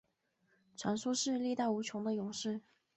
[0.75, 2.59] 传说是力大无穷的勇士。